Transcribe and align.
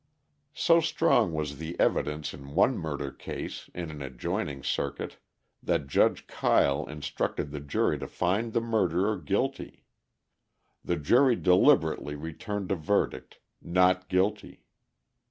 So 0.55 0.79
strong 0.81 1.31
was 1.31 1.59
the 1.59 1.79
evidence 1.79 2.33
in 2.33 2.55
one 2.55 2.75
murder 2.75 3.11
case 3.11 3.69
in 3.75 3.91
an 3.91 4.01
adjoining 4.01 4.63
circuit 4.63 5.17
that 5.61 5.85
Judge 5.85 6.25
Kyle 6.25 6.87
instructed 6.87 7.51
the 7.51 7.59
jury 7.59 7.99
to 7.99 8.07
find 8.07 8.53
the 8.53 8.61
murderer 8.61 9.15
guilty; 9.19 9.83
the 10.83 10.95
jury 10.97 11.35
deliberately 11.35 12.15
returned 12.15 12.71
a 12.71 12.75
verdict, 12.75 13.37
"Not 13.61 14.09
guilty." 14.09 14.63